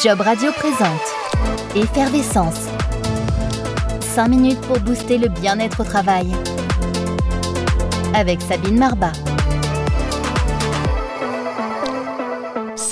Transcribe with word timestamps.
Job 0.00 0.22
Radio 0.22 0.50
présente 0.52 1.02
Effervescence. 1.76 2.66
5 4.00 4.28
minutes 4.28 4.60
pour 4.62 4.80
booster 4.80 5.18
le 5.18 5.28
bien-être 5.28 5.80
au 5.80 5.84
travail. 5.84 6.32
Avec 8.14 8.40
Sabine 8.40 8.78
Marbat. 8.78 9.12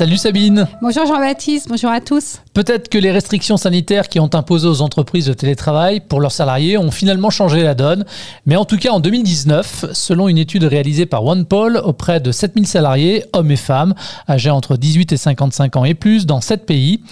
Salut 0.00 0.16
Sabine. 0.16 0.66
Bonjour 0.80 1.04
Jean-Baptiste, 1.04 1.68
bonjour 1.68 1.90
à 1.90 2.00
tous. 2.00 2.38
Peut-être 2.54 2.88
que 2.88 2.96
les 2.96 3.10
restrictions 3.10 3.58
sanitaires 3.58 4.08
qui 4.08 4.18
ont 4.18 4.30
imposé 4.32 4.66
aux 4.66 4.80
entreprises 4.80 5.26
de 5.26 5.34
télétravail 5.34 6.00
pour 6.00 6.22
leurs 6.22 6.32
salariés 6.32 6.78
ont 6.78 6.90
finalement 6.90 7.28
changé 7.28 7.62
la 7.62 7.74
donne. 7.74 8.06
Mais 8.46 8.56
en 8.56 8.64
tout 8.64 8.78
cas, 8.78 8.92
en 8.92 9.00
2019, 9.00 9.92
selon 9.92 10.28
une 10.28 10.38
étude 10.38 10.64
réalisée 10.64 11.04
par 11.04 11.22
OnePoll 11.26 11.76
auprès 11.84 12.18
de 12.18 12.32
7000 12.32 12.66
salariés, 12.66 13.24
hommes 13.34 13.50
et 13.50 13.56
femmes, 13.56 13.94
âgés 14.26 14.48
entre 14.48 14.78
18 14.78 15.12
et 15.12 15.18
55 15.18 15.76
ans 15.76 15.84
et 15.84 15.92
plus, 15.92 16.24
dans 16.24 16.40
7 16.40 16.64
pays, 16.64 17.02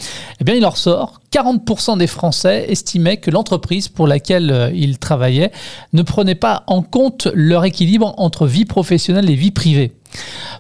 eh 0.41 0.45
bien, 0.45 0.55
il 0.55 0.65
en 0.65 0.71
ressort 0.71 1.21
40% 1.31 1.99
des 1.99 2.07
Français 2.07 2.65
estimaient 2.71 3.19
que 3.19 3.31
l'entreprise 3.31 3.89
pour 3.89 4.07
laquelle 4.07 4.51
euh, 4.51 4.71
ils 4.75 4.99
travaillaient 4.99 5.53
ne 5.93 6.01
prenait 6.01 6.35
pas 6.35 6.65
en 6.67 6.81
compte 6.81 7.29
leur 7.35 7.67
équilibre 7.67 8.15
entre 8.17 8.47
vie 8.47 8.65
professionnelle 8.65 9.29
et 9.29 9.35
vie 9.35 9.51
privée. 9.51 9.93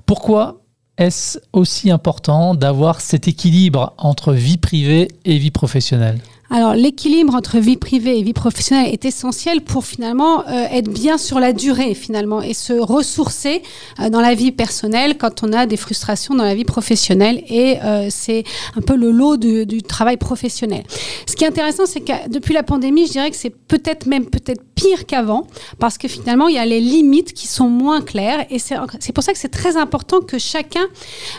Pourquoi 0.05 0.59
est-ce 0.98 1.38
aussi 1.52 1.91
important 1.91 2.55
d'avoir 2.55 3.01
cet 3.01 3.29
équilibre 3.29 3.95
entre 3.97 4.33
vie 4.33 4.59
privée 4.59 5.09
et 5.25 5.39
vie 5.39 5.51
professionnelle 5.51 6.20
alors 6.51 6.75
l'équilibre 6.75 7.34
entre 7.34 7.59
vie 7.59 7.77
privée 7.77 8.19
et 8.19 8.23
vie 8.23 8.33
professionnelle 8.33 8.91
est 8.91 9.05
essentiel 9.05 9.61
pour 9.61 9.84
finalement 9.84 10.47
euh, 10.48 10.65
être 10.70 10.91
bien 10.91 11.19
sur 11.19 11.41
la 11.41 11.53
durée 11.53 11.92
finalement 11.92 12.41
et 12.41 12.55
se 12.55 12.73
ressourcer 12.73 13.62
euh, 14.01 14.09
dans 14.09 14.23
la 14.23 14.34
vie 14.34 14.51
personnelle 14.51 15.19
quand 15.19 15.42
on 15.42 15.53
a 15.53 15.66
des 15.66 15.77
frustrations 15.77 16.34
dans 16.34 16.45
la 16.45 16.55
vie 16.55 16.65
professionnelle 16.65 17.42
et 17.48 17.77
euh, 17.84 18.06
c'est 18.09 18.45
un 18.77 18.80
peu 18.80 18.97
le 18.97 19.11
lot 19.11 19.37
du, 19.37 19.67
du, 19.67 19.83
travail 19.83 20.17
professionnel. 20.17 20.84
Ce 21.27 21.37
qui 21.37 21.45
est 21.45 21.48
intéressant 21.48 21.84
c'est 21.84 22.01
que 22.01 22.30
depuis 22.30 22.55
la 22.55 22.62
pandémie 22.62 23.06
je 23.06 23.12
dirais 23.12 23.31
que 23.31 23.37
c'est 23.37 23.55
peut-être 23.55 24.06
même 24.06 24.25
peut-être 24.25 24.62
pire 24.79 25.07
qu'avant 25.07 25.47
parce 25.81 25.98
que 25.98 26.07
finalement 26.07 26.47
il 26.47 26.55
y 26.55 26.59
a 26.59 26.65
les 26.65 26.81
limites 26.81 27.33
qui 27.33 27.48
sont 27.48 27.69
moins 27.69 28.01
claires 28.01 28.47
et 28.48 28.59
c'est 28.61 29.12
pour 29.12 29.25
ça 29.25 29.33
que 29.33 29.39
c'est 29.39 29.48
très 29.48 29.77
important 29.77 30.21
que 30.21 30.39
chacun, 30.39 30.87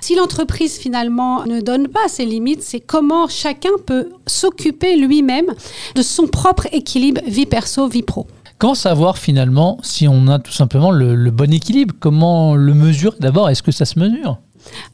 si 0.02 0.16
l'entreprise 0.16 0.78
finalement 0.78 1.46
ne 1.46 1.62
donne 1.62 1.88
pas 1.88 2.08
ses 2.08 2.26
limites, 2.26 2.62
c'est 2.62 2.82
comment 2.82 3.28
chacun 3.30 3.70
peut 3.86 4.10
s'occuper 4.28 4.98
lui-même 4.98 5.48
de 5.96 6.02
son 6.02 6.28
propre 6.28 6.68
équilibre 6.74 7.22
vie 7.26 7.46
perso, 7.46 7.88
vie 7.88 8.04
pro. 8.04 8.28
Comment 8.58 8.76
savoir 8.76 9.18
finalement 9.18 9.78
si 9.84 10.06
on 10.10 10.28
a 10.28 10.38
tout 10.38 10.52
simplement 10.52 10.92
le, 10.92 11.16
le 11.16 11.32
bon 11.32 11.54
équilibre 11.54 11.96
Comment 11.98 12.56
le 12.56 12.74
mesurer 12.74 13.16
D'abord, 13.22 13.50
est-ce 13.50 13.64
que 13.64 13.72
ça 13.72 13.86
se 13.86 13.98
mesure? 13.98 14.38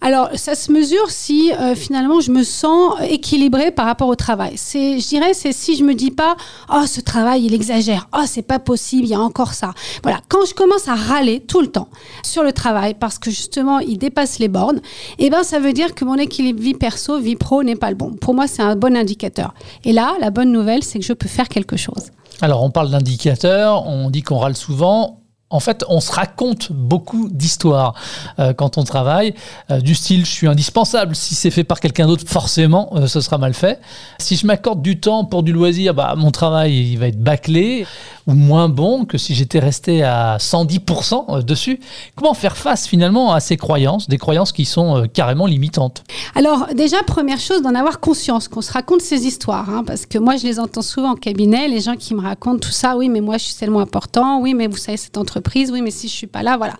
Alors, 0.01 0.29
ça 0.35 0.55
se 0.55 0.71
mesure 0.71 1.09
si 1.09 1.51
euh, 1.53 1.75
finalement 1.75 2.19
je 2.19 2.31
me 2.31 2.43
sens 2.43 2.95
équilibrée 3.09 3.71
par 3.71 3.85
rapport 3.85 4.07
au 4.07 4.15
travail. 4.15 4.53
C'est, 4.55 4.99
je 4.99 5.07
dirais, 5.07 5.33
c'est 5.33 5.51
si 5.51 5.75
je 5.75 5.83
me 5.83 5.93
dis 5.93 6.11
pas, 6.11 6.35
oh 6.73 6.85
ce 6.85 7.01
travail 7.01 7.45
il 7.45 7.53
exagère, 7.53 8.07
oh 8.15 8.23
c'est 8.27 8.41
pas 8.41 8.59
possible, 8.59 9.05
il 9.05 9.09
y 9.09 9.15
a 9.15 9.19
encore 9.19 9.53
ça. 9.53 9.73
Voilà, 10.03 10.19
quand 10.29 10.45
je 10.45 10.53
commence 10.53 10.87
à 10.87 10.95
râler 10.95 11.39
tout 11.39 11.61
le 11.61 11.67
temps 11.67 11.87
sur 12.23 12.43
le 12.43 12.53
travail 12.53 12.93
parce 12.93 13.17
que 13.17 13.29
justement 13.29 13.79
il 13.79 13.97
dépasse 13.97 14.39
les 14.39 14.47
bornes, 14.47 14.81
eh 15.19 15.29
ben 15.29 15.43
ça 15.43 15.59
veut 15.59 15.73
dire 15.73 15.95
que 15.95 16.05
mon 16.05 16.15
équilibre 16.15 16.61
vie 16.61 16.73
perso, 16.73 17.19
vie 17.19 17.35
pro 17.35 17.63
n'est 17.63 17.75
pas 17.75 17.89
le 17.89 17.95
bon. 17.95 18.13
Pour 18.13 18.33
moi, 18.33 18.47
c'est 18.47 18.61
un 18.61 18.75
bon 18.75 18.95
indicateur. 18.95 19.53
Et 19.83 19.93
là, 19.93 20.15
la 20.19 20.29
bonne 20.29 20.51
nouvelle, 20.51 20.83
c'est 20.83 20.99
que 20.99 21.05
je 21.05 21.13
peux 21.13 21.27
faire 21.27 21.49
quelque 21.49 21.77
chose. 21.77 22.11
Alors, 22.41 22.63
on 22.63 22.69
parle 22.69 22.91
d'indicateur, 22.91 23.87
on 23.87 24.09
dit 24.09 24.21
qu'on 24.21 24.37
râle 24.37 24.55
souvent 24.55 25.21
en 25.55 25.59
fait, 25.61 25.85
on 25.87 26.01
se 26.01 26.11
raconte 26.11 26.71
beaucoup 26.71 27.29
d'histoires 27.29 27.93
euh, 28.39 28.53
quand 28.53 28.77
on 28.77 28.83
travaille, 28.83 29.33
euh, 29.71 29.79
du 29.79 29.95
style 29.95 30.25
je 30.25 30.31
suis 30.31 30.47
indispensable. 30.47 31.15
Si 31.15 31.33
c'est 31.33 31.49
fait 31.49 31.63
par 31.63 31.79
quelqu'un 31.79 32.07
d'autre, 32.07 32.25
forcément, 32.27 32.91
euh, 32.95 33.07
ce 33.07 33.21
sera 33.21 33.37
mal 33.37 33.53
fait. 33.53 33.79
Si 34.19 34.35
je 34.35 34.45
m'accorde 34.45 34.81
du 34.81 34.99
temps 34.99 35.23
pour 35.23 35.43
du 35.43 35.53
loisir, 35.53 35.93
bah, 35.93 36.13
mon 36.17 36.31
travail 36.31 36.91
il 36.91 36.97
va 36.97 37.07
être 37.07 37.21
bâclé 37.21 37.87
ou 38.27 38.33
moins 38.33 38.67
bon 38.67 39.05
que 39.05 39.17
si 39.17 39.33
j'étais 39.33 39.59
resté 39.59 40.03
à 40.03 40.37
110% 40.37 41.43
dessus. 41.43 41.79
Comment 42.15 42.33
faire 42.33 42.57
face 42.57 42.87
finalement 42.87 43.33
à 43.33 43.39
ces 43.39 43.55
croyances, 43.55 44.09
des 44.09 44.17
croyances 44.17 44.51
qui 44.51 44.65
sont 44.65 45.07
carrément 45.13 45.45
limitantes 45.45 46.03
Alors 46.33 46.67
déjà, 46.75 47.03
première 47.03 47.39
chose, 47.39 47.61
d'en 47.61 47.75
avoir 47.75 47.99
conscience, 47.99 48.47
qu'on 48.47 48.61
se 48.61 48.73
raconte 48.73 49.01
ces 49.01 49.25
histoires. 49.25 49.69
Hein, 49.69 49.83
parce 49.85 50.05
que 50.05 50.17
moi, 50.17 50.35
je 50.37 50.43
les 50.43 50.59
entends 50.59 50.81
souvent 50.81 51.11
en 51.11 51.15
cabinet, 51.15 51.67
les 51.67 51.81
gens 51.81 51.95
qui 51.95 52.15
me 52.15 52.21
racontent 52.21 52.59
tout 52.59 52.71
ça, 52.71 52.97
oui, 52.97 53.09
mais 53.09 53.21
moi, 53.21 53.37
je 53.37 53.45
suis 53.45 53.55
tellement 53.55 53.79
important, 53.79 54.41
oui, 54.41 54.53
mais 54.53 54.67
vous 54.67 54.77
savez, 54.77 54.97
cette 54.97 55.17
entreprise 55.17 55.44
oui, 55.53 55.81
mais 55.81 55.91
si 55.91 56.07
je 56.07 56.13
suis 56.13 56.27
pas 56.27 56.43
là, 56.43 56.57
voilà. 56.57 56.75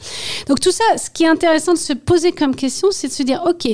Donc 0.48 0.59
tout 0.59 0.72
ça, 0.72 0.84
ce 0.98 1.09
qui 1.09 1.24
est 1.24 1.28
intéressant 1.28 1.74
de 1.74 1.78
se 1.78 1.94
poser 1.94 2.31
comme 2.31 2.56
question, 2.56 2.90
c'est 2.92 3.08
de 3.08 3.14
se 3.14 3.24
dire, 3.24 3.44
ok, 3.46 3.68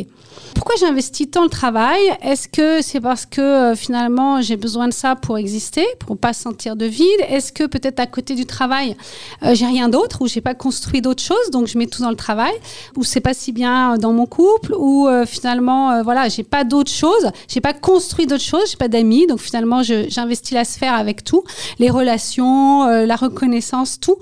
pourquoi 0.54 0.76
j'investis 0.80 1.30
tant 1.30 1.44
le 1.44 1.50
travail? 1.50 2.00
Est-ce 2.22 2.48
que 2.48 2.82
c'est 2.82 3.00
parce 3.00 3.26
que 3.26 3.42
euh, 3.42 3.76
finalement 3.76 4.42
j'ai 4.42 4.58
besoin 4.58 4.88
de 4.88 4.94
ça 4.94 5.16
pour 5.16 5.38
exister, 5.38 5.86
pour 6.00 6.18
pas 6.18 6.34
sentir 6.34 6.76
de 6.76 6.86
vide? 6.86 7.08
Est-ce 7.30 7.52
que 7.52 7.66
peut-être 7.66 8.00
à 8.00 8.08
côté 8.08 8.36
du 8.36 8.46
travail 8.46 8.96
euh, 9.44 9.54
j'ai 9.54 9.66
rien 9.66 9.90
d'autre 9.90 10.22
ou 10.22 10.28
j'ai 10.28 10.42
pas 10.42 10.54
construit 10.54 11.02
d'autres 11.02 11.24
choses 11.24 11.52
donc 11.52 11.68
je 11.68 11.78
mets 11.78 11.88
tout 11.88 12.02
dans 12.02 12.10
le 12.10 12.16
travail? 12.16 12.54
Ou 12.96 13.04
c'est 13.04 13.20
pas 13.20 13.34
si 13.34 13.52
bien 13.52 13.98
dans 13.98 14.14
mon 14.14 14.26
couple? 14.26 14.74
Ou 14.78 15.08
euh, 15.08 15.26
finalement 15.26 16.04
voilà 16.04 16.30
j'ai 16.30 16.44
pas 16.44 16.64
d'autres 16.64 16.92
choses, 16.92 17.32
j'ai 17.48 17.62
pas 17.62 17.74
construit 17.74 18.28
d'autres 18.28 18.44
choses, 18.44 18.70
j'ai 18.72 18.78
pas 18.78 18.88
d'amis 18.88 19.28
donc 19.28 19.40
finalement 19.40 19.82
j'investis 19.84 20.52
la 20.52 20.66
sphère 20.66 20.94
avec 20.94 21.24
tout, 21.24 21.44
les 21.80 21.90
relations, 21.90 22.86
la 22.86 23.16
reconnaissance, 23.16 24.00
tout. 24.00 24.18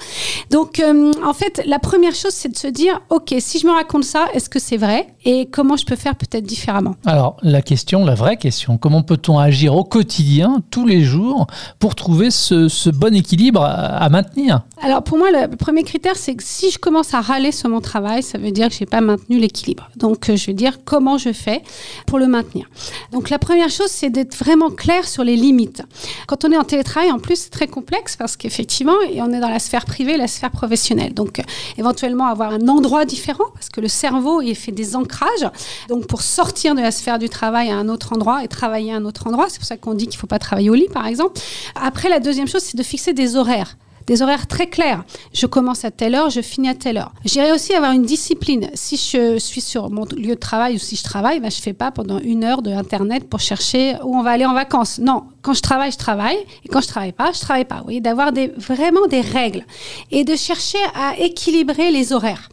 Donc 0.49 0.81
en 1.23 1.33
fait 1.33 1.61
la 1.65 1.79
première 1.79 2.15
chose 2.15 2.33
c'est 2.33 2.49
de 2.49 2.57
se 2.57 2.67
dire 2.67 3.01
ok 3.09 3.35
si 3.39 3.59
je 3.59 3.67
me 3.67 3.71
raconte 3.71 4.03
ça 4.03 4.27
est-ce 4.33 4.49
que 4.49 4.59
c'est 4.59 4.77
vrai? 4.77 5.07
Et 5.25 5.47
comment 5.49 5.75
je 5.75 5.85
peux 5.85 5.95
faire 5.95 6.15
peut-être 6.19 6.45
différemment 6.45 6.95
Alors, 7.05 7.37
la 7.41 7.61
question, 7.61 8.05
la 8.05 8.13
vraie 8.13 8.37
question, 8.37 8.77
comment 8.77 9.01
peut-on 9.01 9.39
agir 9.39 9.75
au 9.75 9.83
quotidien, 9.83 10.61
tous 10.69 10.85
les 10.85 11.01
jours, 11.01 11.47
pour 11.79 11.95
trouver 11.95 12.29
ce, 12.29 12.89
bon 12.89 13.15
équilibre 13.15 13.63
à, 13.63 14.07
maintenir? 14.09 14.61
Alors, 14.83 15.03
pour 15.03 15.17
moi, 15.17 15.29
le 15.31 15.55
premier 15.55 15.83
critère, 15.83 16.15
c'est 16.15 16.35
que 16.35 16.43
si 16.43 16.69
je 16.71 16.77
commence 16.77 17.13
à 17.13 17.21
râler 17.21 17.51
sur 17.51 17.69
mon 17.69 17.81
travail, 17.81 18.21
ça 18.21 18.37
veut 18.37 18.51
dire 18.51 18.67
que 18.67 18.75
je 18.75 18.81
n'ai 18.81 18.85
pas 18.85 19.01
maintenu 19.01 19.39
l'équilibre. 19.39 19.89
Donc, 19.95 20.29
euh, 20.29 20.35
je 20.35 20.47
vais 20.47 20.53
dire 20.53 20.79
comment 20.83 21.17
je 21.17 21.31
fais 21.31 21.63
pour 22.05 22.19
le 22.19 22.27
maintenir. 22.27 22.69
Donc, 23.11 23.29
la 23.29 23.39
première 23.39 23.69
chose, 23.69 23.89
c'est 23.89 24.09
d'être 24.09 24.35
vraiment 24.35 24.69
clair 24.69 25.07
sur 25.07 25.23
les 25.23 25.35
limites. 25.35 25.81
Quand 26.27 26.45
on 26.45 26.51
est 26.51 26.57
en 26.57 26.63
télétravail, 26.63 27.11
en 27.11 27.19
plus, 27.19 27.35
c'est 27.35 27.49
très 27.49 27.67
complexe 27.67 28.15
parce 28.17 28.35
qu'effectivement, 28.35 28.95
on 29.17 29.31
est 29.31 29.39
dans 29.39 29.49
la 29.49 29.59
sphère 29.59 29.85
privée, 29.85 30.17
la 30.17 30.27
sphère 30.27 30.51
professionnelle. 30.51 31.13
Donc, 31.13 31.39
euh, 31.39 31.43
éventuellement, 31.77 32.27
avoir 32.27 32.51
un 32.51 32.67
endroit 32.67 33.05
différent 33.05 33.45
parce 33.53 33.69
que 33.69 33.81
le 33.81 33.87
cerveau, 33.87 34.41
il 34.41 34.55
fait 34.55 34.71
des 34.71 34.95
ancrages. 34.95 35.47
Donc, 35.87 36.07
pour 36.09 36.23
sortir 36.23 36.75
de 36.75 36.81
la 36.81 36.91
sphère 36.91 37.19
du 37.19 37.29
travail 37.29 37.69
à 37.69 37.77
un 37.77 37.87
autre 37.87 38.13
endroit 38.13 38.43
et 38.43 38.47
travailler 38.47 38.91
à 38.91 38.95
un 38.95 39.05
autre 39.05 39.27
endroit. 39.27 39.45
C'est 39.47 39.59
pour 39.59 39.67
ça 39.67 39.77
qu'on 39.77 39.93
dit 39.93 40.07
qu'il 40.07 40.17
ne 40.17 40.19
faut 40.19 40.27
pas 40.27 40.39
travailler 40.39 40.69
au 40.69 40.73
lit, 40.73 40.89
par 40.91 41.05
exemple. 41.05 41.39
Après, 41.75 42.09
la 42.09 42.19
deuxième 42.19 42.47
chose, 42.47 42.63
c'est 42.63 42.77
de 42.77 42.83
fixer 42.83 43.13
des 43.13 43.37
horaires 43.37 43.77
des 44.09 44.23
horaires 44.23 44.47
très 44.47 44.67
clairs. 44.67 45.03
Je 45.33 45.45
commence 45.45 45.85
à 45.85 45.91
telle 45.91 46.15
heure, 46.15 46.31
je 46.31 46.41
finis 46.41 46.67
à 46.67 46.73
telle 46.73 46.97
heure. 46.97 47.13
J'irai 47.25 47.51
aussi 47.51 47.73
avoir 47.73 47.91
une 47.91 48.05
discipline. 48.05 48.67
Si 48.73 48.97
je 48.97 49.37
suis 49.37 49.61
sur 49.61 49.91
mon 49.91 50.05
lieu 50.05 50.33
de 50.33 50.33
travail 50.33 50.75
ou 50.75 50.79
si 50.79 50.95
je 50.95 51.03
travaille, 51.03 51.39
ben, 51.39 51.51
je 51.51 51.57
ne 51.57 51.61
fais 51.61 51.73
pas 51.73 51.91
pendant 51.91 52.17
une 52.17 52.43
heure 52.43 52.63
de 52.63 52.71
Internet 52.71 53.29
pour 53.29 53.39
chercher 53.39 53.97
où 54.03 54.17
on 54.17 54.23
va 54.23 54.31
aller 54.31 54.47
en 54.47 54.55
vacances. 54.55 54.97
Non, 54.97 55.25
quand 55.43 55.53
je 55.53 55.61
travaille, 55.61 55.91
je 55.91 55.97
travaille. 55.97 56.37
Et 56.65 56.69
quand 56.69 56.81
je 56.81 56.87
travaille 56.87 57.11
pas, 57.11 57.31
je 57.31 57.39
travaille 57.39 57.65
pas. 57.65 57.83
Oui, 57.85 58.01
d'avoir 58.01 58.31
des, 58.31 58.47
vraiment 58.57 59.05
des 59.07 59.21
règles 59.21 59.63
et 60.09 60.23
de 60.23 60.35
chercher 60.35 60.79
à 60.95 61.15
équilibrer 61.19 61.91
les 61.91 62.11
horaires. 62.11 62.49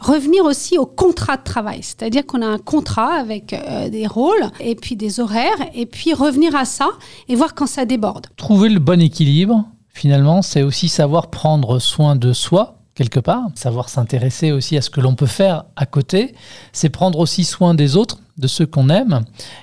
Revenir 0.00 0.44
aussi 0.44 0.78
au 0.78 0.86
contrat 0.86 1.38
de 1.38 1.42
travail, 1.42 1.80
c'est-à-dire 1.82 2.24
qu'on 2.24 2.40
a 2.40 2.46
un 2.46 2.58
contrat 2.58 3.14
avec 3.14 3.52
euh, 3.52 3.88
des 3.88 4.06
rôles 4.06 4.48
et 4.60 4.76
puis 4.76 4.94
des 4.94 5.18
horaires 5.18 5.60
et 5.74 5.86
puis 5.86 6.14
revenir 6.14 6.54
à 6.54 6.64
ça 6.64 6.88
et 7.28 7.34
voir 7.34 7.56
quand 7.56 7.66
ça 7.66 7.84
déborde. 7.84 8.28
Trouver 8.36 8.68
le 8.68 8.78
bon 8.78 9.00
équilibre 9.00 9.64
finalement, 10.00 10.40
c'est 10.40 10.62
aussi 10.62 10.88
savoir 10.88 11.28
prendre 11.28 11.78
soin 11.78 12.16
de 12.16 12.32
soi, 12.32 12.78
quelque 12.94 13.20
part, 13.20 13.48
savoir 13.54 13.90
s'intéresser 13.90 14.50
aussi 14.50 14.78
à 14.78 14.80
ce 14.80 14.88
que 14.88 15.02
l'on 15.02 15.14
peut 15.14 15.26
faire 15.26 15.64
à 15.76 15.84
côté, 15.84 16.34
c'est 16.72 16.88
prendre 16.88 17.18
aussi 17.18 17.44
soin 17.44 17.74
des 17.74 17.96
autres, 17.96 18.18
de 18.38 18.46
ceux 18.46 18.64
qu'on 18.64 18.88
aime. 18.88 19.20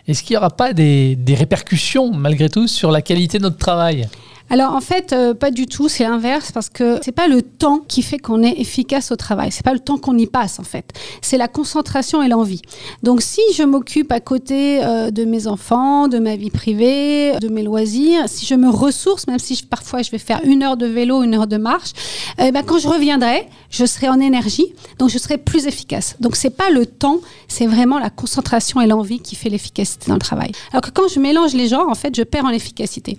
Est-ce 0.07 0.21
qu'il 0.21 0.35
n'y 0.35 0.37
aura 0.37 0.51
pas 0.51 0.73
des, 0.73 1.15
des 1.15 1.34
répercussions, 1.34 2.13
malgré 2.13 2.49
tout, 2.49 2.67
sur 2.67 2.91
la 2.91 3.01
qualité 3.01 3.39
de 3.39 3.43
notre 3.45 3.57
travail 3.57 4.07
alors 4.49 4.73
en 4.73 4.82
fait, 4.82 5.14
euh, 5.14 5.34
pas 5.34 5.52
du 5.52 5.66
tout, 5.66 5.90
c'est 5.90 6.03
l'inverse 6.03 6.52
parce 6.52 6.70
que 6.70 6.99
c'est 7.03 7.11
pas 7.11 7.28
le 7.28 7.41
temps 7.41 7.79
qui 7.88 8.02
fait 8.02 8.17
qu'on 8.17 8.44
est 8.44 8.59
efficace 8.59 9.11
au 9.11 9.16
travail, 9.16 9.52
c'est 9.52 9.66
pas 9.66 9.73
le 9.73 9.79
temps 9.79 9.97
qu'on 9.97 10.17
y 10.17 10.28
passe 10.28 10.59
en 10.59 10.64
fait, 10.64 10.94
c'est 11.22 11.38
la 11.38 11.47
concentration 11.47 12.23
et 12.23 12.28
l'envie. 12.28 12.61
Donc 13.03 13.22
si 13.22 13.41
je 13.55 13.64
m'occupe 13.64 14.11
à 14.11 14.20
côté 14.20 14.84
euh, 14.84 15.11
de 15.11 15.26
mes 15.26 15.47
enfants, 15.47 16.08
de 16.08 16.20
ma 16.20 16.35
vie 16.35 16.49
privée, 16.49 17.38
de 17.40 17.49
mes 17.49 17.64
loisirs, 17.64 18.23
si 18.28 18.46
je 18.46 18.55
me 18.55 18.70
ressource, 18.70 19.28
même 19.28 19.40
si 19.40 19.61
parfois 19.64 20.02
je 20.02 20.11
vais 20.11 20.17
faire 20.17 20.40
une 20.44 20.64
heure 20.64 20.78
de 20.78 20.85
vélo, 20.85 21.23
une 21.23 21.35
heure 21.35 21.47
de 21.47 21.58
marche, 21.58 21.91
eh 22.40 22.52
ben, 22.52 22.64
quand 22.64 22.78
je 22.78 22.88
reviendrai, 22.88 23.47
je 23.70 23.85
serai 23.85 24.08
en 24.08 24.20
énergie, 24.20 24.73
donc 25.00 25.09
je 25.09 25.17
serai 25.17 25.38
plus 25.38 25.67
efficace. 25.67 26.16
Donc 26.20 26.35
c'est 26.35 26.50
pas 26.50 26.70
le 26.70 26.85
temps, 26.85 27.20
c'est 27.47 27.67
vraiment 27.67 28.00
la 28.00 28.09
concentration 28.09 28.82
et 28.82 28.88
l'envie 28.88 29.20
qui 29.20 29.35
fait 29.35 29.50
l'efficacité 29.50 30.08
dans 30.08 30.16
le 30.16 30.20
travail. 30.20 30.52
Alors 30.72 30.82
que 30.82 30.91
quand 30.91 31.08
je 31.08 31.20
mélange 31.20 31.53
les 31.53 31.67
genres, 31.67 31.90
en 31.90 31.96
fait, 31.96 32.16
je 32.16 32.23
perds 32.23 32.46
en 32.46 32.50
efficacité. 32.50 33.17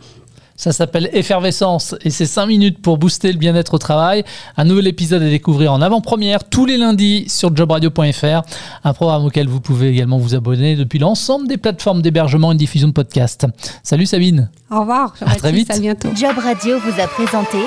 Ça 0.58 0.72
s'appelle 0.72 1.08
Effervescence 1.12 1.94
et 2.02 2.10
c'est 2.10 2.26
5 2.26 2.46
minutes 2.46 2.82
pour 2.82 2.98
booster 2.98 3.32
le 3.32 3.38
bien-être 3.38 3.74
au 3.74 3.78
travail. 3.78 4.24
Un 4.56 4.64
nouvel 4.64 4.88
épisode 4.88 5.22
à 5.22 5.30
découvrir 5.30 5.72
en 5.72 5.80
avant-première 5.80 6.42
tous 6.42 6.66
les 6.66 6.76
lundis 6.76 7.26
sur 7.28 7.56
jobradio.fr. 7.56 8.42
Un 8.82 8.92
programme 8.92 9.24
auquel 9.24 9.46
vous 9.46 9.60
pouvez 9.60 9.88
également 9.88 10.18
vous 10.18 10.34
abonner 10.34 10.74
depuis 10.74 10.98
l'ensemble 10.98 11.46
des 11.46 11.58
plateformes 11.58 12.02
d'hébergement 12.02 12.50
et 12.50 12.54
de 12.54 12.58
diffusion 12.58 12.88
de 12.88 12.92
podcasts. 12.92 13.46
Salut 13.84 14.06
Sabine. 14.06 14.50
Au 14.72 14.80
revoir. 14.80 15.14
À 15.20 15.36
très 15.36 15.52
vite. 15.52 15.70
À 15.70 15.78
bientôt. 15.78 16.08
Job 16.16 16.36
Radio 16.36 16.80
vous 16.80 17.00
a 17.00 17.06
présenté 17.06 17.58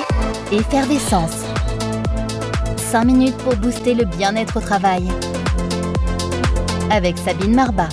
Effervescence. 0.52 1.46
5 2.76 3.04
minutes 3.06 3.36
pour 3.38 3.56
booster 3.56 3.94
le 3.94 4.04
bien-être 4.04 4.58
au 4.58 4.60
travail. 4.60 5.04
Avec 6.90 7.16
Sabine 7.16 7.54
Marbat. 7.54 7.88